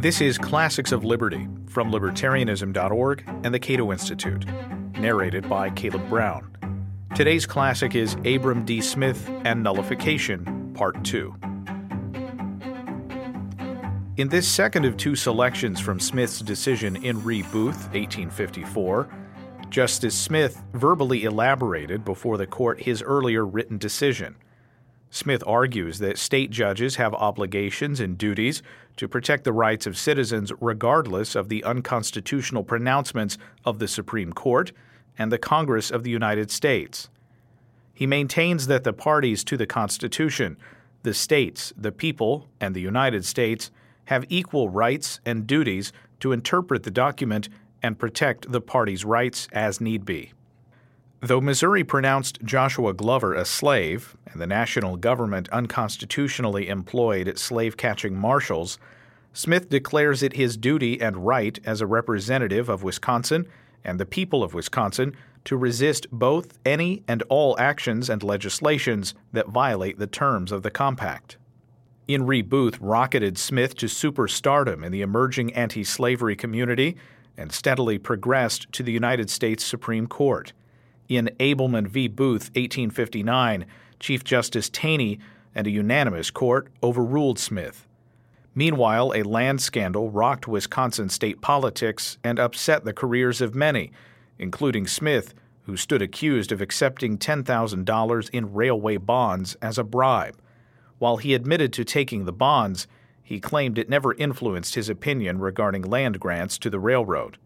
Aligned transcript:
This 0.00 0.20
is 0.20 0.38
Classics 0.38 0.92
of 0.92 1.02
Liberty 1.02 1.48
from 1.66 1.90
Libertarianism.org 1.90 3.24
and 3.42 3.52
the 3.52 3.58
Cato 3.58 3.90
Institute, 3.90 4.46
narrated 4.96 5.48
by 5.48 5.70
Caleb 5.70 6.08
Brown. 6.08 6.56
Today's 7.16 7.46
classic 7.46 7.96
is 7.96 8.14
Abram 8.24 8.64
D. 8.64 8.80
Smith 8.80 9.28
and 9.44 9.60
Nullification, 9.60 10.72
Part 10.74 11.02
2. 11.02 11.34
In 14.18 14.28
this 14.28 14.46
second 14.46 14.84
of 14.84 14.96
two 14.96 15.16
selections 15.16 15.80
from 15.80 15.98
Smith's 15.98 16.42
decision 16.42 16.94
in 17.04 17.24
Re 17.24 17.42
Booth, 17.42 17.82
1854, 17.86 19.08
Justice 19.68 20.14
Smith 20.14 20.62
verbally 20.74 21.24
elaborated 21.24 22.04
before 22.04 22.36
the 22.36 22.46
court 22.46 22.80
his 22.80 23.02
earlier 23.02 23.44
written 23.44 23.78
decision. 23.78 24.36
Smith 25.10 25.42
argues 25.46 25.98
that 25.98 26.18
state 26.18 26.50
judges 26.50 26.96
have 26.96 27.14
obligations 27.14 27.98
and 28.00 28.18
duties 28.18 28.62
to 28.96 29.08
protect 29.08 29.44
the 29.44 29.52
rights 29.52 29.86
of 29.86 29.96
citizens 29.96 30.52
regardless 30.60 31.34
of 31.34 31.48
the 31.48 31.64
unconstitutional 31.64 32.62
pronouncements 32.62 33.38
of 33.64 33.78
the 33.78 33.88
Supreme 33.88 34.32
Court 34.32 34.72
and 35.18 35.32
the 35.32 35.38
Congress 35.38 35.90
of 35.90 36.04
the 36.04 36.10
United 36.10 36.50
States. 36.50 37.08
He 37.94 38.06
maintains 38.06 38.66
that 38.66 38.84
the 38.84 38.92
parties 38.92 39.42
to 39.44 39.56
the 39.56 39.66
Constitution, 39.66 40.56
the 41.02 41.14
states, 41.14 41.72
the 41.76 41.92
people, 41.92 42.46
and 42.60 42.74
the 42.74 42.80
United 42.80 43.24
States 43.24 43.70
have 44.06 44.24
equal 44.28 44.68
rights 44.68 45.20
and 45.24 45.46
duties 45.46 45.92
to 46.20 46.32
interpret 46.32 46.82
the 46.82 46.90
document 46.90 47.48
and 47.82 47.98
protect 47.98 48.50
the 48.52 48.60
parties' 48.60 49.04
rights 49.04 49.48
as 49.52 49.80
need 49.80 50.04
be. 50.04 50.32
Though 51.20 51.40
Missouri 51.40 51.82
pronounced 51.82 52.38
Joshua 52.44 52.94
Glover 52.94 53.34
a 53.34 53.44
slave 53.44 54.16
and 54.30 54.40
the 54.40 54.46
national 54.46 54.96
government 54.96 55.48
unconstitutionally 55.48 56.68
employed 56.68 57.36
slave 57.38 57.76
catching 57.76 58.16
marshals, 58.16 58.78
Smith 59.32 59.68
declares 59.68 60.22
it 60.22 60.34
his 60.34 60.56
duty 60.56 61.00
and 61.00 61.26
right 61.26 61.58
as 61.64 61.80
a 61.80 61.88
representative 61.88 62.68
of 62.68 62.84
Wisconsin 62.84 63.48
and 63.82 63.98
the 63.98 64.06
people 64.06 64.44
of 64.44 64.54
Wisconsin 64.54 65.16
to 65.44 65.56
resist 65.56 66.06
both 66.12 66.56
any 66.64 67.02
and 67.08 67.22
all 67.28 67.58
actions 67.58 68.08
and 68.08 68.22
legislations 68.22 69.14
that 69.32 69.48
violate 69.48 69.98
the 69.98 70.06
terms 70.06 70.52
of 70.52 70.62
the 70.62 70.70
compact. 70.70 71.36
Re 72.08 72.42
Booth 72.42 72.78
rocketed 72.80 73.38
Smith 73.38 73.74
to 73.76 73.86
superstardom 73.86 74.84
in 74.84 74.92
the 74.92 75.02
emerging 75.02 75.52
anti 75.54 75.82
slavery 75.82 76.36
community 76.36 76.96
and 77.36 77.50
steadily 77.50 77.98
progressed 77.98 78.70
to 78.72 78.84
the 78.84 78.92
United 78.92 79.30
States 79.30 79.64
Supreme 79.64 80.06
Court. 80.06 80.52
In 81.08 81.30
Ableman 81.40 81.88
v. 81.88 82.06
Booth, 82.06 82.50
1859, 82.54 83.64
Chief 83.98 84.22
Justice 84.22 84.68
Taney 84.68 85.18
and 85.54 85.66
a 85.66 85.70
unanimous 85.70 86.30
court 86.30 86.68
overruled 86.82 87.38
Smith. 87.38 87.86
Meanwhile, 88.54 89.12
a 89.14 89.22
land 89.22 89.62
scandal 89.62 90.10
rocked 90.10 90.46
Wisconsin 90.46 91.08
state 91.08 91.40
politics 91.40 92.18
and 92.22 92.38
upset 92.38 92.84
the 92.84 92.92
careers 92.92 93.40
of 93.40 93.54
many, 93.54 93.90
including 94.38 94.86
Smith, 94.86 95.32
who 95.62 95.76
stood 95.76 96.02
accused 96.02 96.52
of 96.52 96.60
accepting 96.60 97.16
$10,000 97.16 98.30
in 98.30 98.52
railway 98.52 98.96
bonds 98.98 99.56
as 99.62 99.78
a 99.78 99.84
bribe. 99.84 100.36
While 100.98 101.16
he 101.18 101.34
admitted 101.34 101.72
to 101.74 101.84
taking 101.84 102.26
the 102.26 102.32
bonds, 102.32 102.86
he 103.22 103.40
claimed 103.40 103.78
it 103.78 103.88
never 103.88 104.14
influenced 104.14 104.74
his 104.74 104.88
opinion 104.88 105.38
regarding 105.38 105.82
land 105.82 106.20
grants 106.20 106.58
to 106.58 106.68
the 106.68 106.80
railroad. 106.80 107.38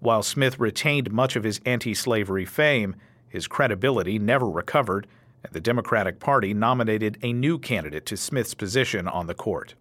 While 0.00 0.22
Smith 0.22 0.58
retained 0.60 1.10
much 1.10 1.36
of 1.36 1.44
his 1.44 1.60
anti 1.66 1.94
slavery 1.94 2.44
fame, 2.44 2.96
his 3.28 3.48
credibility 3.48 4.18
never 4.18 4.48
recovered, 4.48 5.06
and 5.44 5.52
the 5.52 5.60
Democratic 5.60 6.20
Party 6.20 6.54
nominated 6.54 7.18
a 7.22 7.32
new 7.32 7.58
candidate 7.58 8.06
to 8.06 8.16
Smith's 8.16 8.54
position 8.54 9.08
on 9.08 9.26
the 9.26 9.34
court. 9.34 9.74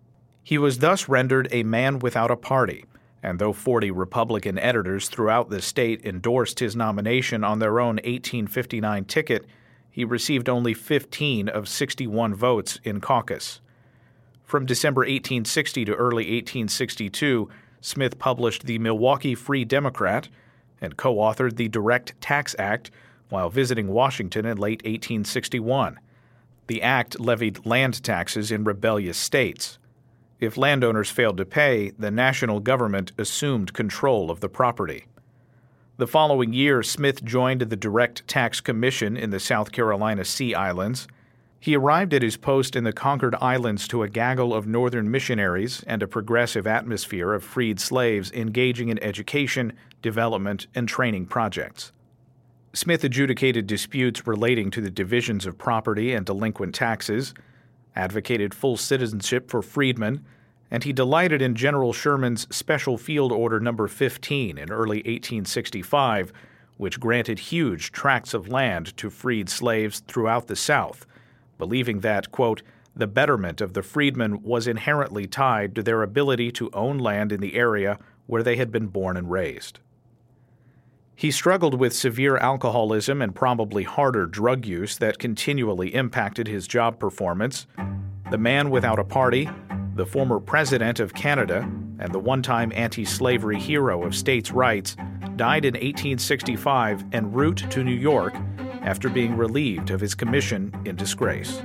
He 0.43 0.57
was 0.57 0.79
thus 0.79 1.09
rendered 1.09 1.47
a 1.51 1.63
man 1.63 1.99
without 1.99 2.31
a 2.31 2.37
party, 2.37 2.85
and 3.21 3.37
though 3.39 3.53
40 3.53 3.91
Republican 3.91 4.57
editors 4.57 5.09
throughout 5.09 5.49
the 5.49 5.61
state 5.61 6.05
endorsed 6.05 6.59
his 6.59 6.75
nomination 6.75 7.43
on 7.43 7.59
their 7.59 7.79
own 7.79 7.95
1859 7.97 9.05
ticket, 9.05 9.45
he 9.91 10.05
received 10.05 10.47
only 10.47 10.73
15 10.73 11.49
of 11.49 11.67
61 11.67 12.33
votes 12.35 12.79
in 12.83 13.01
caucus. 13.01 13.59
From 14.43 14.65
December 14.65 15.01
1860 15.01 15.85
to 15.85 15.93
early 15.93 16.23
1862, 16.23 17.49
Smith 17.87 18.19
published 18.19 18.65
the 18.65 18.79
Milwaukee 18.79 19.33
Free 19.33 19.63
Democrat 19.63 20.27
and 20.81 20.97
co 20.97 21.15
authored 21.15 21.55
the 21.55 21.69
Direct 21.69 22.19
Tax 22.19 22.53
Act 22.59 22.91
while 23.29 23.49
visiting 23.49 23.87
Washington 23.87 24.45
in 24.45 24.57
late 24.57 24.83
1861. 24.83 25.97
The 26.67 26.81
act 26.81 27.17
levied 27.17 27.65
land 27.65 28.03
taxes 28.03 28.51
in 28.51 28.65
rebellious 28.65 29.17
states. 29.17 29.79
If 30.41 30.57
landowners 30.57 31.09
failed 31.09 31.37
to 31.37 31.45
pay, 31.45 31.91
the 31.97 32.11
national 32.11 32.59
government 32.59 33.13
assumed 33.17 33.71
control 33.71 34.29
of 34.29 34.41
the 34.41 34.49
property. 34.49 35.05
The 35.95 36.07
following 36.07 36.51
year, 36.51 36.83
Smith 36.83 37.23
joined 37.23 37.61
the 37.61 37.77
Direct 37.77 38.27
Tax 38.27 38.59
Commission 38.59 39.15
in 39.15 39.29
the 39.29 39.39
South 39.39 39.71
Carolina 39.71 40.25
Sea 40.25 40.53
Islands. 40.53 41.07
He 41.59 41.75
arrived 41.75 42.13
at 42.13 42.21
his 42.21 42.37
post 42.37 42.75
in 42.75 42.83
the 42.83 42.93
conquered 42.93 43.35
islands 43.41 43.87
to 43.87 44.03
a 44.03 44.09
gaggle 44.09 44.53
of 44.53 44.67
northern 44.67 45.09
missionaries 45.09 45.83
and 45.87 46.03
a 46.03 46.07
progressive 46.07 46.67
atmosphere 46.67 47.33
of 47.33 47.43
freed 47.43 47.79
slaves 47.79 48.31
engaging 48.31 48.89
in 48.89 49.01
education, 49.03 49.73
development, 50.01 50.67
and 50.75 50.87
training 50.87 51.25
projects. 51.25 51.91
Smith 52.73 53.03
adjudicated 53.03 53.65
disputes 53.65 54.27
relating 54.27 54.69
to 54.69 54.81
the 54.81 54.91
divisions 54.91 55.47
of 55.47 55.57
property 55.57 56.13
and 56.13 56.27
delinquent 56.27 56.75
taxes, 56.75 57.33
advocated 57.95 58.53
full 58.53 58.77
citizenship 58.77 59.49
for 59.49 59.63
freedmen, 59.63 60.23
and 60.69 60.83
he 60.83 60.93
delighted 60.93 61.41
in 61.41 61.55
General 61.55 61.91
Sherman's 61.91 62.45
Special 62.55 62.97
Field 62.97 63.31
Order 63.31 63.59
No. 63.59 63.87
15 63.87 64.57
in 64.59 64.71
early 64.71 64.97
1865, 64.97 66.31
which 66.75 66.99
granted 66.99 67.39
huge 67.39 67.91
tracts 67.91 68.35
of 68.35 68.49
land 68.49 68.95
to 68.97 69.09
freed 69.09 69.49
slaves 69.49 70.01
throughout 70.01 70.45
the 70.45 70.55
South, 70.55 71.07
believing 71.57 71.99
that, 72.01 72.31
quote, 72.31 72.61
the 72.95 73.07
betterment 73.07 73.61
of 73.61 73.73
the 73.73 73.83
freedmen 73.83 74.41
was 74.41 74.67
inherently 74.67 75.27
tied 75.27 75.75
to 75.75 75.83
their 75.83 76.01
ability 76.01 76.51
to 76.51 76.71
own 76.73 76.97
land 76.97 77.31
in 77.31 77.41
the 77.41 77.55
area 77.55 77.99
where 78.25 78.41
they 78.41 78.55
had 78.55 78.71
been 78.71 78.87
born 78.87 79.15
and 79.15 79.29
raised. 79.29 79.79
He 81.15 81.31
struggled 81.31 81.79
with 81.79 81.95
severe 81.95 82.37
alcoholism 82.37 83.21
and 83.21 83.33
probably 83.33 83.83
harder 83.83 84.25
drug 84.25 84.65
use 84.65 84.97
that 84.97 85.19
continually 85.19 85.93
impacted 85.93 86.47
his 86.47 86.67
job 86.67 86.99
performance. 86.99 87.65
The 88.29 88.37
man 88.37 88.69
without 88.69 88.99
a 88.99 89.03
party, 89.03 89.49
the 89.95 90.05
former 90.05 90.39
president 90.39 90.99
of 90.99 91.13
Canada 91.13 91.69
and 91.99 92.11
the 92.11 92.19
one 92.19 92.43
time 92.43 92.71
anti 92.75 93.03
slavery 93.05 93.59
hero 93.59 94.03
of 94.03 94.15
states' 94.15 94.51
rights, 94.51 94.95
died 95.35 95.65
in 95.65 95.73
1865 95.73 97.05
en 97.13 97.31
route 97.31 97.65
to 97.69 97.83
New 97.83 97.95
York 97.95 98.35
after 98.81 99.09
being 99.09 99.35
relieved 99.35 99.89
of 99.89 100.01
his 100.01 100.15
commission 100.15 100.73
in 100.85 100.95
disgrace. 100.95 101.61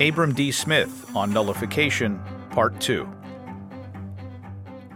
Abram 0.00 0.32
D. 0.32 0.50
Smith 0.50 1.14
on 1.14 1.30
Nullification, 1.30 2.20
Part 2.50 2.80
2. 2.80 3.04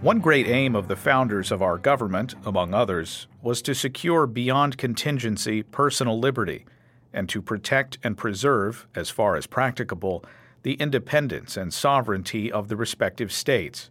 One 0.00 0.18
great 0.18 0.46
aim 0.46 0.74
of 0.74 0.88
the 0.88 0.96
founders 0.96 1.52
of 1.52 1.62
our 1.62 1.78
government, 1.78 2.34
among 2.44 2.72
others, 2.74 3.26
was 3.42 3.60
to 3.62 3.74
secure 3.74 4.26
beyond 4.26 4.78
contingency 4.78 5.62
personal 5.62 6.18
liberty 6.18 6.64
and 7.12 7.28
to 7.28 7.40
protect 7.40 7.98
and 8.02 8.16
preserve, 8.16 8.86
as 8.94 9.08
far 9.08 9.36
as 9.36 9.46
practicable, 9.46 10.24
the 10.62 10.74
independence 10.74 11.56
and 11.56 11.72
sovereignty 11.72 12.50
of 12.50 12.68
the 12.68 12.76
respective 12.76 13.30
states, 13.30 13.90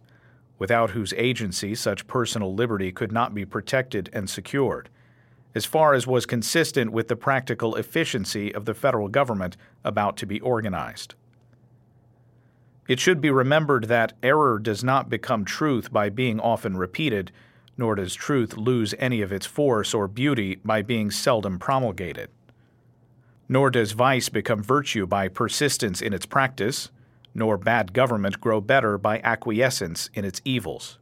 without 0.58 0.90
whose 0.90 1.12
agency 1.14 1.74
such 1.74 2.06
personal 2.06 2.54
liberty 2.54 2.92
could 2.92 3.12
not 3.12 3.34
be 3.34 3.44
protected 3.44 4.08
and 4.12 4.28
secured, 4.30 4.88
as 5.54 5.64
far 5.64 5.94
as 5.94 6.06
was 6.06 6.26
consistent 6.26 6.92
with 6.92 7.08
the 7.08 7.16
practical 7.16 7.76
efficiency 7.76 8.54
of 8.54 8.64
the 8.64 8.74
federal 8.74 9.08
government 9.08 9.56
about 9.84 10.16
to 10.16 10.26
be 10.26 10.40
organized. 10.40 11.14
It 12.86 13.00
should 13.00 13.20
be 13.20 13.30
remembered 13.30 13.84
that 13.84 14.12
error 14.22 14.58
does 14.58 14.84
not 14.84 15.08
become 15.08 15.44
truth 15.44 15.92
by 15.92 16.10
being 16.10 16.38
often 16.38 16.76
repeated, 16.76 17.32
nor 17.78 17.94
does 17.94 18.14
truth 18.14 18.56
lose 18.56 18.94
any 18.98 19.22
of 19.22 19.32
its 19.32 19.46
force 19.46 19.94
or 19.94 20.06
beauty 20.06 20.56
by 20.64 20.82
being 20.82 21.10
seldom 21.10 21.58
promulgated. 21.58 22.30
Nor 23.48 23.70
does 23.70 23.92
vice 23.92 24.28
become 24.28 24.62
virtue 24.62 25.06
by 25.06 25.28
persistence 25.28 26.02
in 26.02 26.12
its 26.12 26.26
practice, 26.26 26.90
nor 27.34 27.58
bad 27.58 27.92
government 27.92 28.40
grow 28.40 28.60
better 28.60 28.96
by 28.96 29.20
acquiescence 29.20 30.08
in 30.14 30.24
its 30.24 30.40
evils. 30.44 30.98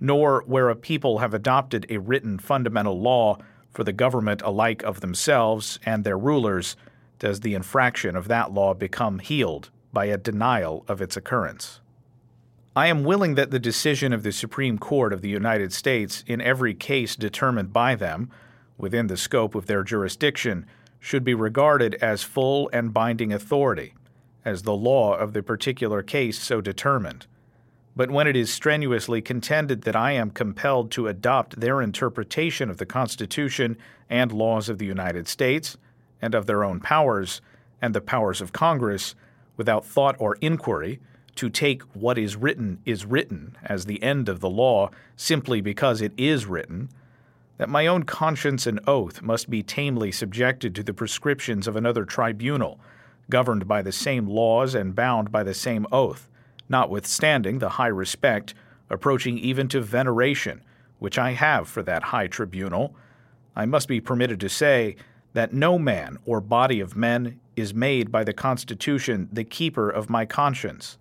Nor, 0.00 0.44
where 0.46 0.68
a 0.68 0.76
people 0.76 1.18
have 1.18 1.32
adopted 1.32 1.86
a 1.88 1.98
written 1.98 2.38
fundamental 2.38 3.00
law 3.00 3.38
for 3.72 3.82
the 3.82 3.92
government 3.92 4.42
alike 4.42 4.82
of 4.82 5.00
themselves 5.00 5.78
and 5.84 6.04
their 6.04 6.18
rulers, 6.18 6.76
does 7.18 7.40
the 7.40 7.54
infraction 7.54 8.14
of 8.14 8.28
that 8.28 8.52
law 8.52 8.74
become 8.74 9.18
healed 9.18 9.70
by 9.92 10.04
a 10.06 10.18
denial 10.18 10.84
of 10.88 11.00
its 11.00 11.16
occurrence. 11.16 11.80
I 12.74 12.88
am 12.88 13.04
willing 13.04 13.36
that 13.36 13.50
the 13.50 13.58
decision 13.58 14.12
of 14.12 14.22
the 14.22 14.32
Supreme 14.32 14.76
Court 14.76 15.14
of 15.14 15.22
the 15.22 15.30
United 15.30 15.72
States 15.72 16.22
in 16.26 16.42
every 16.42 16.74
case 16.74 17.16
determined 17.16 17.72
by 17.72 17.94
them, 17.94 18.30
within 18.76 19.06
the 19.06 19.16
scope 19.16 19.54
of 19.54 19.64
their 19.64 19.82
jurisdiction, 19.82 20.66
should 21.00 21.24
be 21.24 21.32
regarded 21.32 21.94
as 21.96 22.22
full 22.22 22.68
and 22.74 22.92
binding 22.92 23.32
authority, 23.32 23.94
as 24.46 24.62
the 24.62 24.72
law 24.72 25.14
of 25.14 25.32
the 25.32 25.42
particular 25.42 26.02
case 26.02 26.38
so 26.38 26.62
determined. 26.62 27.26
But 27.96 28.10
when 28.10 28.26
it 28.26 28.36
is 28.36 28.52
strenuously 28.52 29.20
contended 29.20 29.82
that 29.82 29.96
I 29.96 30.12
am 30.12 30.30
compelled 30.30 30.90
to 30.92 31.08
adopt 31.08 31.60
their 31.60 31.82
interpretation 31.82 32.70
of 32.70 32.78
the 32.78 32.86
Constitution 32.86 33.76
and 34.08 34.30
laws 34.30 34.68
of 34.68 34.78
the 34.78 34.86
United 34.86 35.26
States, 35.26 35.76
and 36.22 36.34
of 36.34 36.46
their 36.46 36.62
own 36.64 36.80
powers, 36.80 37.40
and 37.82 37.94
the 37.94 38.00
powers 38.00 38.40
of 38.40 38.52
Congress, 38.52 39.14
without 39.56 39.84
thought 39.84 40.16
or 40.18 40.36
inquiry, 40.40 41.00
to 41.34 41.50
take 41.50 41.82
what 41.94 42.16
is 42.16 42.36
written 42.36 42.78
is 42.84 43.04
written 43.04 43.56
as 43.64 43.84
the 43.84 44.02
end 44.02 44.28
of 44.28 44.40
the 44.40 44.48
law 44.48 44.90
simply 45.16 45.60
because 45.60 46.00
it 46.00 46.12
is 46.16 46.46
written, 46.46 46.88
that 47.58 47.68
my 47.68 47.86
own 47.86 48.04
conscience 48.04 48.66
and 48.66 48.80
oath 48.86 49.22
must 49.22 49.50
be 49.50 49.62
tamely 49.62 50.12
subjected 50.12 50.74
to 50.74 50.82
the 50.82 50.94
prescriptions 50.94 51.66
of 51.66 51.76
another 51.76 52.04
tribunal, 52.04 52.78
governed 53.30 53.66
by 53.66 53.82
the 53.82 53.92
same 53.92 54.26
laws 54.26 54.74
and 54.74 54.94
bound 54.94 55.32
by 55.32 55.42
the 55.42 55.54
same 55.54 55.86
oath, 55.90 56.28
notwithstanding 56.68 57.58
the 57.58 57.70
high 57.70 57.86
respect, 57.86 58.54
approaching 58.90 59.38
even 59.38 59.68
to 59.68 59.80
veneration, 59.80 60.62
which 60.98 61.18
I 61.18 61.32
have 61.32 61.68
for 61.68 61.82
that 61.82 62.04
high 62.04 62.26
tribunal, 62.26 62.94
I 63.54 63.66
must 63.66 63.88
be 63.88 64.00
permitted 64.00 64.40
to 64.40 64.48
say 64.48 64.96
that 65.32 65.52
no 65.52 65.78
man 65.78 66.18
or 66.24 66.40
body 66.40 66.80
of 66.80 66.96
men 66.96 67.40
is 67.56 67.74
made 67.74 68.12
by 68.12 68.24
the 68.24 68.32
Constitution 68.32 69.28
the 69.32 69.44
keeper 69.44 69.90
of 69.90 70.10
my 70.10 70.24
conscience, 70.24 70.98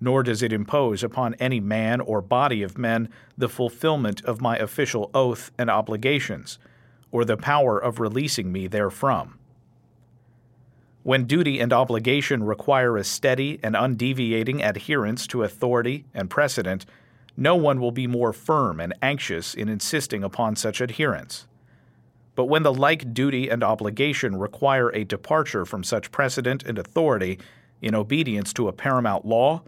nor 0.00 0.22
does 0.22 0.42
it 0.42 0.52
impose 0.52 1.04
upon 1.04 1.34
any 1.34 1.60
man 1.60 2.00
or 2.00 2.20
body 2.20 2.62
of 2.62 2.76
men 2.76 3.08
the 3.38 3.48
fulfillment 3.48 4.24
of 4.24 4.40
my 4.40 4.56
official 4.56 5.10
oath 5.14 5.52
and 5.58 5.70
obligations, 5.70 6.58
or 7.10 7.24
the 7.24 7.36
power 7.36 7.78
of 7.78 8.00
releasing 8.00 8.50
me 8.50 8.66
therefrom. 8.66 9.38
When 11.04 11.24
duty 11.24 11.58
and 11.58 11.72
obligation 11.72 12.44
require 12.44 12.96
a 12.96 13.02
steady 13.04 13.58
and 13.62 13.74
undeviating 13.74 14.62
adherence 14.62 15.26
to 15.28 15.42
authority 15.42 16.04
and 16.14 16.30
precedent, 16.30 16.86
no 17.36 17.56
one 17.56 17.80
will 17.80 17.90
be 17.90 18.06
more 18.06 18.32
firm 18.32 18.78
and 18.78 18.94
anxious 19.02 19.54
in 19.54 19.68
insisting 19.68 20.22
upon 20.22 20.54
such 20.54 20.80
adherence. 20.80 21.46
But 22.34 22.44
when 22.44 22.62
the 22.62 22.72
like 22.72 23.12
duty 23.12 23.48
and 23.48 23.62
obligation 23.62 24.36
require 24.36 24.90
a 24.90 25.04
departure 25.04 25.64
from 25.64 25.84
such 25.84 26.12
precedent 26.12 26.62
and 26.62 26.78
authority 26.78 27.38
in 27.80 27.94
obedience 27.94 28.52
to 28.54 28.68
a 28.68 28.72
paramount 28.72 29.24
law, 29.24 29.62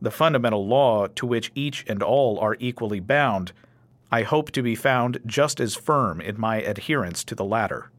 the 0.00 0.10
fundamental 0.10 0.66
law 0.66 1.06
to 1.06 1.26
which 1.26 1.52
each 1.54 1.84
and 1.88 2.02
all 2.02 2.38
are 2.40 2.56
equally 2.60 3.00
bound, 3.00 3.52
I 4.10 4.22
hope 4.22 4.50
to 4.52 4.62
be 4.62 4.74
found 4.74 5.18
just 5.26 5.60
as 5.60 5.74
firm 5.74 6.20
in 6.20 6.40
my 6.40 6.56
adherence 6.60 7.24
to 7.24 7.34
the 7.34 7.44
latter. 7.44 7.91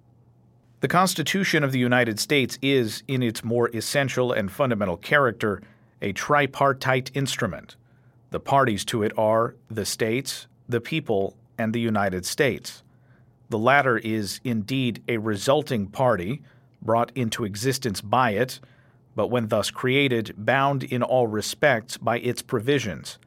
The 0.84 0.90
Constitution 0.90 1.64
of 1.64 1.72
the 1.72 1.80
United 1.80 2.20
States 2.20 2.60
is, 2.62 3.04
in 3.08 3.24
its 3.24 3.42
more 3.42 3.70
essential 3.74 4.34
and 4.34 4.52
fundamental 4.52 4.98
character, 4.98 5.62
a 6.02 6.12
tripartite 6.12 7.10
instrument. 7.14 7.78
The 8.32 8.42
parties 8.42 8.84
to 8.88 9.02
it 9.02 9.18
are 9.18 9.56
the 9.70 9.86
states, 9.86 10.48
the 10.68 10.82
people, 10.82 11.38
and 11.58 11.74
the 11.74 11.80
United 11.80 12.26
States. 12.26 12.84
The 13.48 13.58
latter 13.58 13.98
is 13.98 14.42
indeed 14.44 15.02
a 15.08 15.20
resulting 15.20 15.88
party, 15.88 16.42
brought 16.82 17.14
into 17.16 17.46
existence 17.46 18.02
by 18.02 18.32
it, 18.32 18.60
but 19.16 19.28
when 19.28 19.48
thus 19.48 19.72
created, 19.72 20.34
bound 20.38 20.84
in 20.84 21.02
all 21.02 21.28
respects 21.28 21.96
by 21.96 22.20
its 22.20 22.42
provisions. 22.42 23.20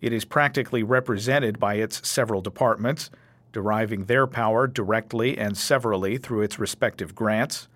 It 0.00 0.14
is 0.14 0.24
practically 0.24 0.82
represented 0.82 1.60
by 1.60 1.74
its 1.74 2.08
several 2.08 2.40
departments, 2.40 3.10
deriving 3.52 4.04
their 4.04 4.26
power 4.26 4.66
directly 4.66 5.38
and 5.38 5.56
severally 5.56 6.18
through 6.18 6.42
its 6.42 6.58
respective 6.58 7.14
grants. 7.14 7.68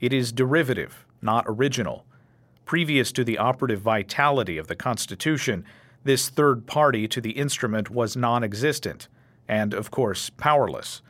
It 0.00 0.12
is 0.12 0.32
derivative, 0.32 1.06
not 1.20 1.44
original. 1.46 2.06
Previous 2.64 3.12
to 3.12 3.24
the 3.24 3.38
operative 3.38 3.80
vitality 3.80 4.56
of 4.56 4.66
the 4.66 4.76
Constitution, 4.76 5.64
this 6.04 6.28
third 6.28 6.66
party 6.66 7.06
to 7.08 7.20
the 7.20 7.32
instrument 7.32 7.90
was 7.90 8.16
non 8.16 8.42
existent, 8.42 9.08
and, 9.48 9.74
of 9.74 9.90
course, 9.90 10.30
powerless. 10.30 11.02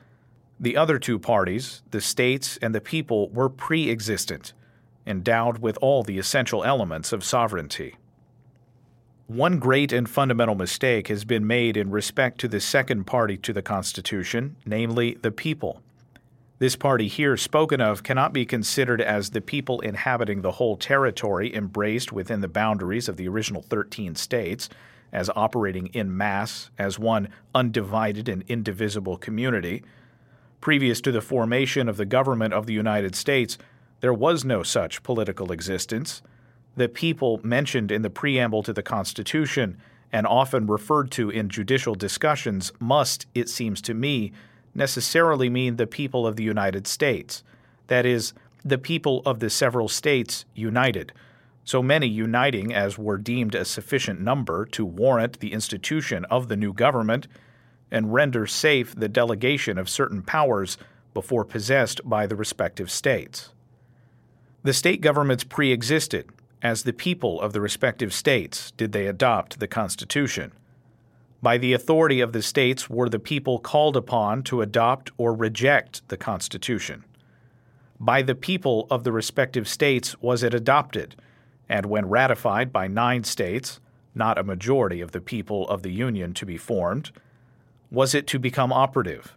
The 0.58 0.76
other 0.76 0.98
two 0.98 1.18
parties, 1.18 1.82
the 1.90 2.00
states 2.00 2.58
and 2.60 2.74
the 2.74 2.80
people, 2.80 3.30
were 3.30 3.48
pre 3.48 3.90
existent, 3.90 4.52
endowed 5.06 5.58
with 5.58 5.78
all 5.80 6.02
the 6.02 6.18
essential 6.18 6.64
elements 6.64 7.12
of 7.12 7.24
sovereignty. 7.24 7.96
One 9.30 9.60
great 9.60 9.92
and 9.92 10.10
fundamental 10.10 10.56
mistake 10.56 11.06
has 11.06 11.24
been 11.24 11.46
made 11.46 11.76
in 11.76 11.92
respect 11.92 12.40
to 12.40 12.48
the 12.48 12.58
second 12.58 13.04
party 13.04 13.36
to 13.36 13.52
the 13.52 13.62
Constitution, 13.62 14.56
namely 14.66 15.18
the 15.22 15.30
people. 15.30 15.82
This 16.58 16.74
party 16.74 17.06
here 17.06 17.36
spoken 17.36 17.80
of 17.80 18.02
cannot 18.02 18.32
be 18.32 18.44
considered 18.44 19.00
as 19.00 19.30
the 19.30 19.40
people 19.40 19.78
inhabiting 19.82 20.42
the 20.42 20.50
whole 20.50 20.76
territory 20.76 21.54
embraced 21.54 22.12
within 22.12 22.40
the 22.40 22.48
boundaries 22.48 23.08
of 23.08 23.16
the 23.16 23.28
original 23.28 23.62
13 23.62 24.16
states, 24.16 24.68
as 25.12 25.30
operating 25.36 25.86
in 25.92 26.16
mass 26.16 26.70
as 26.76 26.98
one 26.98 27.28
undivided 27.54 28.28
and 28.28 28.42
indivisible 28.48 29.16
community 29.16 29.84
Previous 30.60 31.00
to 31.02 31.12
the 31.12 31.22
formation 31.22 31.88
of 31.88 31.96
the 31.96 32.04
government 32.04 32.52
of 32.52 32.66
the 32.66 32.74
United 32.74 33.14
States, 33.14 33.58
there 34.00 34.12
was 34.12 34.44
no 34.44 34.64
such 34.64 35.04
political 35.04 35.52
existence. 35.52 36.20
The 36.76 36.88
people 36.88 37.40
mentioned 37.43 37.90
in 37.90 38.02
the 38.02 38.11
preamble 38.11 38.62
to 38.62 38.72
the 38.72 38.82
Constitution 38.82 39.78
and 40.12 40.26
often 40.26 40.67
referred 40.67 41.11
to 41.12 41.31
in 41.31 41.49
judicial 41.49 41.94
discussions 41.94 42.72
must, 42.81 43.26
it 43.34 43.49
seems 43.49 43.81
to 43.82 43.94
me, 43.94 44.32
necessarily 44.75 45.49
mean 45.49 45.76
the 45.76 45.87
people 45.87 46.26
of 46.26 46.37
the 46.37 46.44
United 46.44 46.87
States. 46.87 47.43
That 47.88 48.06
is, 48.06 48.32
the 48.64 48.78
people 48.78 49.22
of 49.25 49.40
the 49.40 49.50
several 49.50 49.88
states 49.88 50.44
united, 50.55 51.12
so 51.64 51.82
many 51.82 52.06
uniting 52.06 52.75
as 52.75 52.99
were 52.99 53.19
deemed 53.19 53.55
a 53.55 53.64
sufficient 53.64 54.20
number 54.20 54.66
to 54.66 54.84
warrant 54.84 55.40
the 55.40 55.52
institution 55.52 56.25
of 56.26 56.49
the 56.49 56.56
new 56.56 56.73
government 56.73 57.26
and 57.90 58.12
render 58.12 58.46
safe 58.46 58.94
the 58.94 59.08
delegation 59.08 59.78
of 59.78 59.88
certain 59.88 60.23
powers 60.23 60.78
before 61.14 61.44
possessed 61.44 62.00
by 62.05 62.26
the 62.26 62.37
respective 62.37 62.90
states. 62.90 63.50
The 64.62 64.73
state 64.73 65.00
governments 65.00 65.44
pre 65.44 65.73
existed, 65.73 66.28
as 66.62 66.82
the 66.82 66.92
people 66.92 67.40
of 67.40 67.52
the 67.52 67.60
respective 67.60 68.12
states 68.12 68.72
did 68.72 68.92
they 68.92 69.06
adopt 69.06 69.60
the 69.60 69.68
Constitution. 69.68 70.52
By 71.42 71.56
the 71.56 71.72
authority 71.72 72.20
of 72.20 72.32
the 72.32 72.42
states 72.42 72.90
were 72.90 73.08
the 73.08 73.18
people 73.18 73.58
called 73.58 73.96
upon 73.96 74.42
to 74.44 74.60
adopt 74.60 75.10
or 75.16 75.34
reject 75.34 76.06
the 76.08 76.18
Constitution. 76.18 77.04
By 77.99 78.23
the 78.23 78.35
people 78.35 78.87
of 78.90 79.04
the 79.04 79.12
respective 79.12 79.66
states 79.66 80.20
was 80.20 80.42
it 80.42 80.52
adopted, 80.52 81.16
and 81.68 81.87
when 81.87 82.08
ratified 82.08 82.73
by 82.73 82.88
nine 82.88 83.25
states, 83.25 83.80
not 84.14 84.38
a 84.38 84.44
majority 84.44 85.00
of 85.00 85.12
the 85.12 85.20
people 85.20 85.68
of 85.68 85.82
the 85.82 85.92
Union 85.92 86.35
to 86.35 86.44
be 86.44 86.58
formed, 86.58 87.11
was 87.90 88.14
it 88.14 88.26
to 88.26 88.38
become 88.38 88.73
operative. 88.73 89.35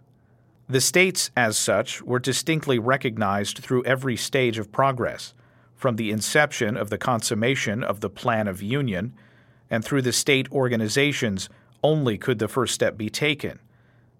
The 0.67 0.81
states, 0.81 1.31
as 1.36 1.57
such, 1.57 2.01
were 2.01 2.19
distinctly 2.19 2.79
recognized 2.79 3.59
through 3.59 3.83
every 3.86 4.15
stage 4.15 4.57
of 4.57 4.71
progress, 4.71 5.33
from 5.75 5.96
the 5.96 6.12
inception 6.12 6.77
of 6.77 6.89
the 6.89 6.98
consummation 6.98 7.84
of 7.84 8.00
the 8.00 8.10
Plan 8.10 8.48
of 8.48 8.62
Union, 8.62 9.13
and 9.70 9.84
through 9.84 10.01
the 10.01 10.13
state 10.13 10.51
organizations 10.51 11.50
only 11.84 12.18
could 12.18 12.39
the 12.39 12.48
first 12.48 12.74
step 12.74 12.98
be 12.98 13.10
taken. 13.10 13.60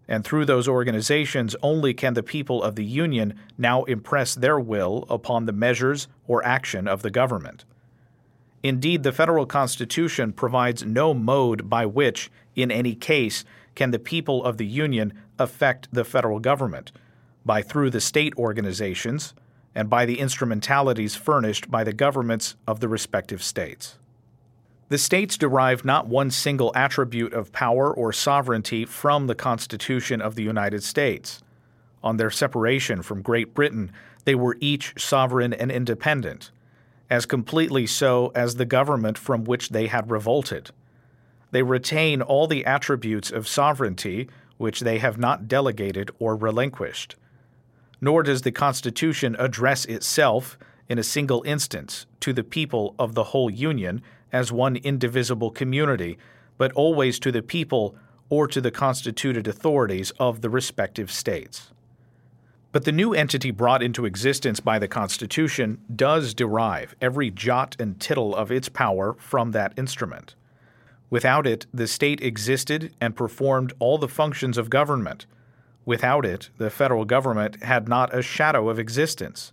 And 0.08 0.26
through 0.26 0.46
those 0.46 0.68
organizations 0.68 1.56
only 1.64 1.94
can 1.94 2.14
the 2.14 2.24
people 2.24 2.62
of 2.62 2.76
the 2.76 2.84
Union 2.84 3.40
now 3.58 3.84
impress 3.84 4.36
their 4.36 4.60
will 4.60 5.06
upon 5.10 5.46
the 5.46 5.54
measures 5.54 6.08
or 6.28 6.46
action 6.46 6.88
of 6.88 7.02
the 7.02 7.12
government. 7.12 7.64
Indeed, 8.62 9.04
the 9.04 9.12
federal 9.12 9.46
Constitution 9.46 10.34
provides 10.34 10.86
no 10.86 11.14
mode 11.14 11.70
by 11.70 11.86
which, 11.86 12.32
in 12.56 12.72
any 12.72 12.96
case, 12.96 13.46
can 13.76 13.92
the 13.92 14.00
people 14.00 14.44
of 14.44 14.58
the 14.58 14.66
Union 14.66 15.14
affect 15.40 15.88
the 15.92 16.06
federal 16.06 16.40
government 16.40 16.92
by 17.46 17.62
through 17.62 17.90
the 17.90 18.02
state 18.02 18.34
organizations 18.38 19.34
and 19.76 19.90
by 19.90 20.06
the 20.06 20.20
instrumentalities 20.20 21.16
furnished 21.16 21.70
by 21.70 21.84
the 21.84 21.94
governments 21.94 22.56
of 22.68 22.80
the 22.80 22.88
respective 22.88 23.42
states. 23.42 23.98
The 24.90 24.98
states 24.98 25.38
derive 25.38 25.84
not 25.84 26.08
one 26.08 26.30
single 26.30 26.72
attribute 26.76 27.34
of 27.34 27.52
power 27.52 27.92
or 27.92 28.14
sovereignty 28.14 28.86
from 28.86 29.28
the 29.28 29.36
Constitution 29.36 30.22
of 30.22 30.36
the 30.36 30.44
United 30.44 30.84
States. 30.84 31.42
On 32.04 32.18
their 32.18 32.30
separation 32.30 33.02
from 33.02 33.22
Great 33.22 33.54
Britain, 33.54 33.92
they 34.26 34.36
were 34.36 34.58
each 34.60 34.94
sovereign 34.98 35.54
and 35.54 35.72
independent, 35.72 36.52
as 37.10 37.26
completely 37.26 37.88
so 37.88 38.32
as 38.36 38.56
the 38.56 38.66
government 38.66 39.18
from 39.18 39.46
which 39.46 39.70
they 39.70 39.88
had 39.88 40.12
revolted. 40.12 40.70
They 41.52 41.64
retain 41.64 42.22
all 42.22 42.48
the 42.48 42.66
attributes 42.66 43.32
of 43.32 43.48
sovereignty 43.48 44.28
which 44.58 44.82
they 44.82 45.00
have 45.00 45.18
not 45.18 45.48
delegated 45.48 46.12
or 46.20 46.36
relinquished. 46.36 47.16
Nor 48.04 48.24
does 48.24 48.42
the 48.42 48.52
Constitution 48.52 49.34
address 49.40 49.86
itself, 49.86 50.58
in 50.90 51.00
a 51.00 51.04
single 51.04 51.42
instance, 51.44 52.06
to 52.20 52.34
the 52.34 52.44
people 52.44 52.96
of 53.00 53.16
the 53.16 53.24
whole 53.32 53.50
Union 53.50 54.02
as 54.34 54.52
one 54.52 54.76
indivisible 54.76 55.52
community, 55.52 56.18
but 56.58 56.74
always 56.74 57.18
to 57.20 57.32
the 57.32 57.42
people 57.42 57.96
or 58.28 58.46
to 58.46 58.60
the 58.60 58.72
constituted 58.72 59.48
authorities 59.48 60.12
of 60.20 60.42
the 60.42 60.50
respective 60.50 61.10
states. 61.10 61.72
But 62.74 62.84
the 62.84 62.92
new 62.92 63.14
entity 63.14 63.52
brought 63.52 63.82
into 63.82 64.06
existence 64.06 64.60
by 64.60 64.80
the 64.80 64.90
Constitution 64.90 65.80
does 65.96 66.34
derive 66.34 66.98
every 67.00 67.32
jot 67.32 67.78
and 67.80 68.02
tittle 68.02 68.36
of 68.36 68.52
its 68.52 68.68
power 68.68 69.14
from 69.14 69.52
that 69.52 69.72
instrument. 69.78 70.36
Without 71.10 71.48
it, 71.48 71.68
the 71.74 71.88
state 71.88 72.20
existed 72.20 72.94
and 73.00 73.16
performed 73.16 73.72
all 73.80 73.98
the 73.98 74.10
functions 74.10 74.58
of 74.58 74.70
government. 74.70 75.26
Without 75.86 76.26
it, 76.26 76.50
the 76.58 76.70
federal 76.70 77.06
government 77.06 77.64
had 77.64 77.88
not 77.88 78.16
a 78.16 78.22
shadow 78.22 78.70
of 78.70 78.80
existence. 78.80 79.52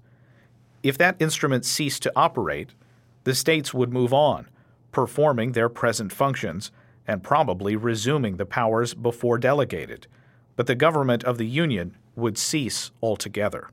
If 0.82 0.96
that 0.99 1.16
instrument 1.18 1.64
ceased 1.64 2.02
to 2.04 2.12
operate, 2.14 2.70
the 3.25 3.34
states 3.34 3.75
would 3.75 3.92
move 3.92 4.12
on, 4.12 4.49
performing 4.92 5.52
their 5.52 5.68
present 5.68 6.12
functions 6.12 6.70
and 7.06 7.22
probably 7.22 7.76
resuming 7.76 8.37
the 8.37 8.46
powers 8.46 8.94
before 8.94 9.38
delegated, 9.38 10.06
but 10.56 10.66
the 10.66 10.75
government 10.75 11.25
of 11.25 11.38
the 11.38 11.46
Union 11.46 11.96
would 12.14 12.38
cease 12.38 12.90
altogether. 13.02 13.70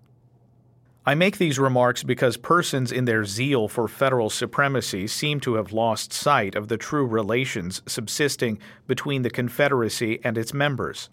I 1.05 1.15
make 1.15 1.37
these 1.37 1.57
remarks 1.57 2.03
because 2.03 2.35
persons 2.35 2.91
in 2.91 3.05
their 3.05 3.23
zeal 3.23 3.69
for 3.69 3.87
federal 3.87 4.29
supremacy 4.29 5.07
seem 5.07 5.39
to 5.41 5.53
have 5.53 5.71
lost 5.71 6.11
sight 6.11 6.55
of 6.55 6.67
the 6.67 6.77
true 6.77 7.05
relations 7.05 7.81
subsisting 7.85 8.59
between 8.87 9.21
the 9.21 9.29
Confederacy 9.29 10.19
and 10.23 10.37
its 10.37 10.53
members. 10.53 11.09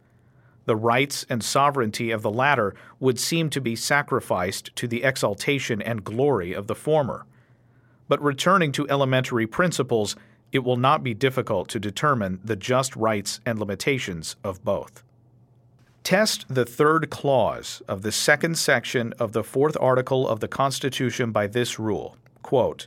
The 0.67 0.77
rights 0.77 1.27
and 1.29 1.43
sovereignty 1.43 2.11
of 2.11 2.23
the 2.23 2.31
latter 2.31 2.75
would 2.99 3.19
seem 3.19 3.51
to 3.51 3.61
be 3.61 3.77
sacrificed 3.77 4.75
to 4.77 4.89
the 4.89 5.05
exaltation 5.05 5.83
and 5.83 6.05
glory 6.05 6.53
of 6.53 6.67
the 6.67 6.75
former. 6.75 7.27
But 8.09 8.23
returning 8.23 8.73
to 8.73 8.89
elementary 8.89 9.47
principles, 9.47 10.17
it 10.53 10.65
will 10.65 10.77
not 10.77 11.03
be 11.03 11.15
difficult 11.15 11.69
to 11.71 11.81
determine 11.81 12.41
the 12.45 12.57
just 12.57 12.95
rights 12.97 13.41
and 13.45 13.59
limitations 13.59 14.37
of 14.45 14.65
both. 14.65 15.03
Test 16.05 16.45
the 16.49 16.67
third 16.67 17.09
clause 17.11 17.83
of 17.89 18.03
the 18.03 18.13
second 18.13 18.59
section 18.59 19.15
of 19.19 19.33
the 19.33 19.43
fourth 19.43 19.77
article 19.81 20.29
of 20.29 20.41
the 20.41 20.49
Constitution 20.49 21.33
by 21.33 21.47
this 21.47 21.79
rule 21.79 22.17
quote, 22.43 22.87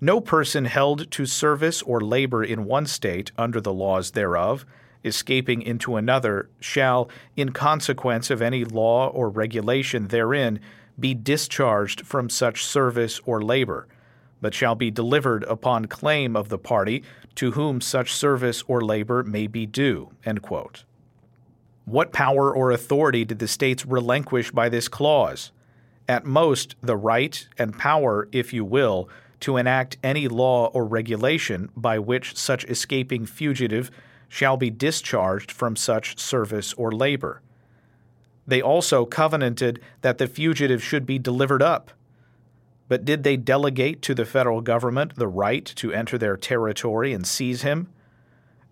No 0.00 0.20
person 0.20 0.64
held 0.64 1.10
to 1.12 1.26
service 1.26 1.80
or 1.82 2.00
labor 2.00 2.42
in 2.42 2.64
one 2.64 2.86
state 2.86 3.30
under 3.38 3.60
the 3.60 3.72
laws 3.72 4.10
thereof, 4.10 4.66
escaping 5.04 5.62
into 5.62 5.96
another, 5.96 6.48
shall, 6.60 7.08
in 7.36 7.52
consequence 7.52 8.30
of 8.30 8.42
any 8.42 8.64
law 8.64 9.08
or 9.08 9.28
regulation 9.28 10.08
therein, 10.08 10.60
be 10.98 11.14
discharged 11.14 12.06
from 12.06 12.30
such 12.30 12.64
service 12.64 13.20
or 13.24 13.42
labor 13.42 13.86
but 14.44 14.52
shall 14.52 14.74
be 14.74 14.90
delivered 14.90 15.42
upon 15.44 15.86
claim 15.86 16.36
of 16.36 16.50
the 16.50 16.58
party 16.58 17.02
to 17.34 17.52
whom 17.52 17.80
such 17.80 18.12
service 18.12 18.62
or 18.68 18.82
labor 18.82 19.22
may 19.22 19.46
be 19.46 19.64
due. 19.64 20.10
What 21.86 22.12
power 22.12 22.54
or 22.54 22.70
authority 22.70 23.24
did 23.24 23.38
the 23.38 23.48
states 23.48 23.86
relinquish 23.86 24.50
by 24.50 24.68
this 24.68 24.86
clause? 24.86 25.50
At 26.06 26.26
most, 26.26 26.74
the 26.82 26.94
right 26.94 27.48
and 27.56 27.78
power, 27.78 28.28
if 28.32 28.52
you 28.52 28.66
will, 28.66 29.08
to 29.40 29.56
enact 29.56 29.96
any 30.02 30.28
law 30.28 30.66
or 30.74 30.84
regulation 30.84 31.70
by 31.74 31.98
which 31.98 32.36
such 32.36 32.66
escaping 32.66 33.24
fugitive 33.24 33.90
shall 34.34 34.56
be 34.56 34.70
discharged 34.70 35.52
from 35.52 35.76
such 35.76 36.18
service 36.18 36.72
or 36.74 36.90
labor. 36.90 37.40
They 38.46 38.60
also 38.60 39.04
covenanted 39.04 39.80
that 40.00 40.18
the 40.18 40.26
fugitive 40.26 40.82
should 40.82 41.06
be 41.06 41.18
delivered 41.18 41.62
up 41.62 41.92
but 42.88 43.04
did 43.04 43.24
they 43.24 43.36
delegate 43.36 44.02
to 44.02 44.14
the 44.14 44.24
federal 44.24 44.60
government 44.60 45.16
the 45.16 45.28
right 45.28 45.64
to 45.64 45.92
enter 45.92 46.18
their 46.18 46.36
territory 46.36 47.12
and 47.12 47.26
seize 47.26 47.62
him? 47.62 47.88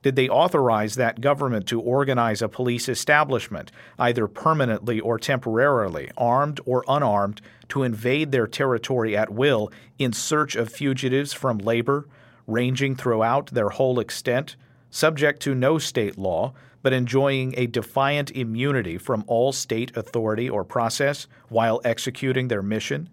Did 0.03 0.17
they 0.17 0.29
authorize 0.29 0.97
that 0.97 1.21
government 1.21 1.67
to 1.69 1.81
organize 1.81 2.43
a 2.43 2.49
police 2.49 2.89
establishment, 2.89 3.71
either 3.99 4.27
permanently 4.27 4.99
or 4.99 5.19
temporarily, 5.19 6.11
armed 6.19 6.61
or 6.67 6.85
unarmed, 6.89 7.41
to 7.69 7.85
invade 7.85 8.33
their 8.33 8.49
territory 8.49 9.17
at 9.17 9.31
will 9.31 9.71
in 9.99 10.13
search 10.13 10.57
of 10.57 10.73
fugitives 10.73 11.33
from 11.33 11.59
labor, 11.59 12.09
ranging 12.49 12.97
throughout 12.97 13.47
their 13.47 13.69
whole 13.69 14.01
extent, 14.01 14.57
subject 14.93 15.43
to 15.43 15.57
no 15.57 15.79
state 15.79 16.17
law, 16.17 16.53
but 16.83 16.93
enjoying 16.93 17.55
a 17.57 17.67
defiant 17.67 18.31
immunity 18.31 18.99
from 18.99 19.25
all 19.27 19.51
state 19.51 19.97
authority 19.97 20.49
or 20.49 20.63
process 20.63 21.27
while 21.49 21.81
executing 21.85 22.47
their 22.47 22.63
mission? 22.63 23.09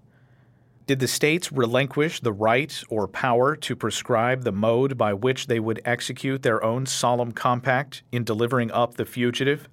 Did 0.86 1.00
the 1.00 1.07
states 1.07 1.51
relinquish 1.51 2.19
the 2.19 2.33
right 2.33 2.83
or 2.89 3.07
power 3.07 3.55
to 3.55 3.75
prescribe 3.75 4.43
the 4.43 4.51
mode 4.51 4.98
by 4.98 5.13
which 5.13 5.48
they 5.48 5.59
would 5.59 5.81
execute 5.86 6.41
their 6.41 6.63
own 6.63 6.88
solemn 6.88 7.31
compact 7.31 8.03
in 8.12 8.24
delivering 8.24 8.71
up 8.71 8.95
the 8.95 9.05
fugitive? 9.05 9.69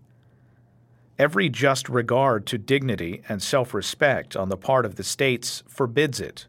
Every 1.18 1.48
just 1.48 1.88
regard 1.88 2.44
to 2.48 2.58
dignity 2.58 3.22
and 3.30 3.42
self 3.42 3.72
respect 3.72 4.36
on 4.36 4.50
the 4.50 4.58
part 4.58 4.84
of 4.84 4.96
the 4.96 5.02
states 5.02 5.62
forbids 5.66 6.20
it. 6.20 6.46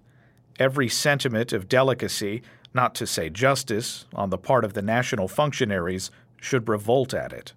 Every 0.60 0.90
sentiment 0.90 1.54
of 1.54 1.70
delicacy, 1.70 2.42
not 2.74 2.96
to 2.96 3.08
say 3.08 3.30
justice, 3.30 4.06
on 4.14 4.30
the 4.30 4.38
part 4.38 4.64
of 4.64 4.74
the 4.74 4.82
national 4.82 5.28
functionaries 5.28 6.12
should 6.40 6.70
revolt 6.70 7.14
at 7.14 7.34
it. 7.34 7.54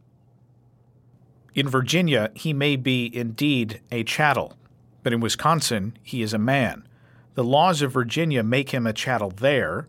In 1.55 1.69
Virginia, 1.69 2.31
he 2.35 2.53
may 2.53 2.77
be 2.77 3.15
indeed 3.15 3.81
a 3.91 4.05
chattel, 4.05 4.57
but 5.03 5.13
in 5.13 5.21
Wisconsin, 5.21 5.97
he 6.03 6.23
is 6.23 6.33
a 6.33 6.39
man 6.39 6.85
the 7.35 7.45
laws 7.45 7.81
of 7.81 7.93
Virginia 7.93 8.43
make 8.43 8.71
him 8.71 8.87
a 8.87 8.93
chattel 8.93 9.31
there, 9.31 9.87